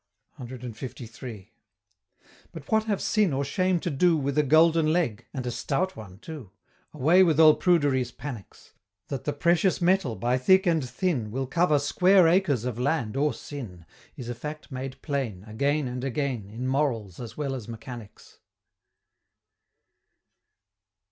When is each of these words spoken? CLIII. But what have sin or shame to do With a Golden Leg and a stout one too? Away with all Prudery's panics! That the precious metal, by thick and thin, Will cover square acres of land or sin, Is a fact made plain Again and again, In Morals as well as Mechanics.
CLIII. 0.37 1.51
But 2.51 2.71
what 2.71 2.85
have 2.85 2.99
sin 3.03 3.33
or 3.33 3.45
shame 3.45 3.79
to 3.81 3.91
do 3.91 4.17
With 4.17 4.35
a 4.35 4.41
Golden 4.41 4.91
Leg 4.91 5.27
and 5.31 5.45
a 5.45 5.51
stout 5.51 5.95
one 5.95 6.17
too? 6.17 6.49
Away 6.91 7.21
with 7.21 7.39
all 7.39 7.55
Prudery's 7.55 8.11
panics! 8.11 8.73
That 9.09 9.25
the 9.25 9.31
precious 9.33 9.79
metal, 9.79 10.15
by 10.15 10.39
thick 10.39 10.65
and 10.65 10.83
thin, 10.83 11.29
Will 11.29 11.45
cover 11.45 11.77
square 11.77 12.27
acres 12.27 12.65
of 12.65 12.79
land 12.79 13.15
or 13.15 13.31
sin, 13.31 13.85
Is 14.17 14.27
a 14.27 14.33
fact 14.33 14.71
made 14.71 14.99
plain 15.03 15.43
Again 15.43 15.87
and 15.87 16.03
again, 16.03 16.49
In 16.49 16.67
Morals 16.67 17.19
as 17.19 17.37
well 17.37 17.53
as 17.53 17.67
Mechanics. 17.67 18.39